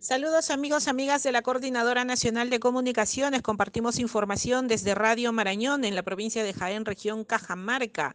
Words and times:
Saludos 0.00 0.50
amigos, 0.50 0.86
amigas 0.86 1.24
de 1.24 1.32
la 1.32 1.42
Coordinadora 1.42 2.04
Nacional 2.04 2.50
de 2.50 2.60
Comunicaciones. 2.60 3.42
Compartimos 3.42 3.98
información 3.98 4.68
desde 4.68 4.94
Radio 4.94 5.32
Marañón 5.32 5.84
en 5.84 5.96
la 5.96 6.04
provincia 6.04 6.44
de 6.44 6.54
Jaén, 6.54 6.84
región 6.84 7.24
Cajamarca. 7.24 8.14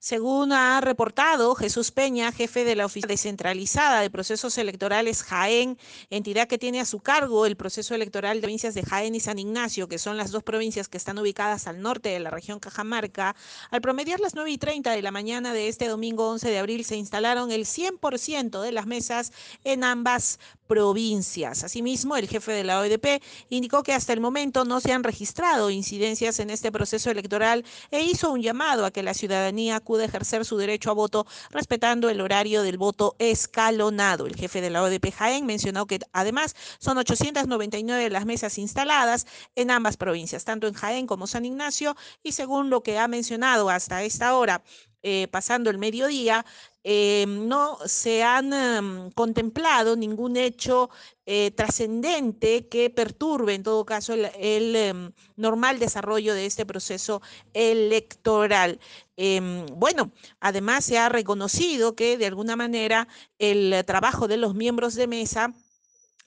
Según 0.00 0.52
ha 0.52 0.80
reportado 0.80 1.56
Jesús 1.56 1.90
Peña, 1.90 2.30
jefe 2.30 2.62
de 2.62 2.76
la 2.76 2.86
Oficina 2.86 3.08
Descentralizada 3.08 4.00
de 4.00 4.10
Procesos 4.10 4.56
Electorales 4.56 5.24
Jaén, 5.24 5.76
entidad 6.08 6.46
que 6.46 6.56
tiene 6.56 6.78
a 6.78 6.84
su 6.84 7.00
cargo 7.00 7.46
el 7.46 7.56
proceso 7.56 7.96
electoral 7.96 8.36
de 8.36 8.42
provincias 8.42 8.74
de 8.74 8.84
Jaén 8.84 9.16
y 9.16 9.20
San 9.20 9.40
Ignacio, 9.40 9.88
que 9.88 9.98
son 9.98 10.16
las 10.16 10.30
dos 10.30 10.44
provincias 10.44 10.86
que 10.86 10.98
están 10.98 11.18
ubicadas 11.18 11.66
al 11.66 11.82
norte 11.82 12.10
de 12.10 12.20
la 12.20 12.30
región 12.30 12.60
Cajamarca, 12.60 13.34
al 13.72 13.80
promediar 13.80 14.20
las 14.20 14.36
9 14.36 14.52
y 14.52 14.58
30 14.58 14.92
de 14.92 15.02
la 15.02 15.10
mañana 15.10 15.52
de 15.52 15.66
este 15.66 15.88
domingo 15.88 16.28
11 16.30 16.48
de 16.48 16.58
abril 16.58 16.84
se 16.84 16.94
instalaron 16.94 17.50
el 17.50 17.64
100% 17.64 18.60
de 18.60 18.70
las 18.70 18.86
mesas 18.86 19.32
en 19.64 19.82
ambas 19.82 20.38
provincias. 20.68 21.64
Asimismo, 21.64 22.16
el 22.16 22.28
jefe 22.28 22.52
de 22.52 22.62
la 22.62 22.78
OEDP 22.78 23.20
indicó 23.48 23.82
que 23.82 23.94
hasta 23.94 24.12
el 24.12 24.20
momento 24.20 24.64
no 24.64 24.80
se 24.80 24.92
han 24.92 25.02
registrado 25.02 25.70
incidencias 25.70 26.38
en 26.38 26.50
este 26.50 26.70
proceso 26.70 27.10
electoral 27.10 27.64
e 27.90 28.02
hizo 28.02 28.30
un 28.30 28.42
llamado 28.42 28.84
a 28.84 28.92
que 28.92 29.02
la 29.02 29.14
ciudadanía 29.14 29.80
acude 29.88 30.04
ejercer 30.04 30.44
su 30.44 30.58
derecho 30.58 30.90
a 30.90 30.92
voto 30.92 31.26
respetando 31.50 32.10
el 32.10 32.20
horario 32.20 32.62
del 32.62 32.76
voto 32.76 33.16
escalonado. 33.18 34.26
El 34.26 34.36
jefe 34.36 34.60
de 34.60 34.68
la 34.68 34.82
OEDP 34.82 35.10
Jaén 35.14 35.46
mencionó 35.46 35.86
que 35.86 35.98
además 36.12 36.54
son 36.78 36.98
899 36.98 38.10
las 38.10 38.26
mesas 38.26 38.58
instaladas 38.58 39.26
en 39.54 39.70
ambas 39.70 39.96
provincias, 39.96 40.44
tanto 40.44 40.66
en 40.66 40.74
Jaén 40.74 41.06
como 41.06 41.26
San 41.26 41.46
Ignacio, 41.46 41.96
y 42.22 42.32
según 42.32 42.68
lo 42.68 42.82
que 42.82 42.98
ha 42.98 43.08
mencionado 43.08 43.70
hasta 43.70 44.02
esta 44.02 44.36
hora, 44.36 44.62
eh, 45.02 45.26
pasando 45.30 45.70
el 45.70 45.78
mediodía, 45.78 46.44
eh, 46.90 47.26
no 47.28 47.76
se 47.84 48.22
han 48.22 48.50
em, 48.54 49.10
contemplado 49.10 49.94
ningún 49.94 50.38
hecho 50.38 50.88
eh, 51.26 51.50
trascendente 51.50 52.66
que 52.68 52.88
perturbe, 52.88 53.52
en 53.54 53.62
todo 53.62 53.84
caso, 53.84 54.14
el, 54.14 54.74
em, 54.74 55.12
normal 55.36 55.78
desarrollo 55.78 56.32
de 56.32 56.46
este 56.46 56.64
proceso 56.64 57.20
electoral. 57.52 58.80
Em, 59.18 59.66
bueno, 59.66 60.12
además 60.40 60.82
se 60.86 60.96
ha 60.96 61.10
reconocido 61.10 61.94
que 61.94 62.16
de 62.16 62.24
alguna 62.26 62.56
manera 62.56 63.06
el 63.38 63.84
trabajo 63.84 64.26
de 64.26 64.38
los 64.38 64.54
miembros 64.54 64.94
de 64.94 65.08
mesa 65.08 65.52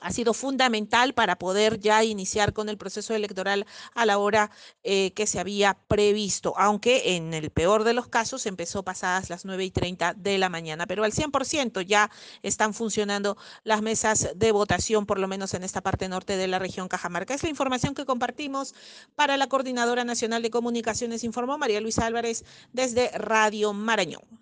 ha 0.01 0.11
sido 0.11 0.33
fundamental 0.33 1.13
para 1.13 1.37
poder 1.37 1.79
ya 1.79 2.03
iniciar 2.03 2.53
con 2.53 2.69
el 2.69 2.77
proceso 2.77 3.13
electoral 3.13 3.65
a 3.93 4.05
la 4.05 4.17
hora 4.17 4.51
eh, 4.83 5.11
que 5.13 5.27
se 5.27 5.39
había 5.39 5.77
previsto, 5.87 6.53
aunque 6.57 7.15
en 7.15 7.33
el 7.33 7.51
peor 7.51 7.83
de 7.83 7.93
los 7.93 8.07
casos 8.07 8.45
empezó 8.45 8.83
pasadas 8.83 9.29
las 9.29 9.45
9 9.45 9.63
y 9.63 9.71
30 9.71 10.15
de 10.15 10.37
la 10.37 10.49
mañana, 10.49 10.87
pero 10.87 11.03
al 11.03 11.13
100% 11.13 11.81
ya 11.85 12.09
están 12.41 12.73
funcionando 12.73 13.37
las 13.63 13.81
mesas 13.81 14.29
de 14.35 14.51
votación, 14.51 15.05
por 15.05 15.19
lo 15.19 15.27
menos 15.27 15.53
en 15.53 15.63
esta 15.63 15.81
parte 15.81 16.09
norte 16.09 16.35
de 16.35 16.47
la 16.47 16.59
región 16.59 16.87
Cajamarca. 16.87 17.33
Es 17.33 17.43
la 17.43 17.49
información 17.49 17.93
que 17.93 18.05
compartimos 18.05 18.73
para 19.15 19.37
la 19.37 19.47
Coordinadora 19.47 20.03
Nacional 20.03 20.41
de 20.41 20.49
Comunicaciones, 20.49 21.23
informó 21.23 21.57
María 21.57 21.81
Luisa 21.81 22.05
Álvarez 22.05 22.43
desde 22.73 23.09
Radio 23.17 23.73
Marañón. 23.73 24.40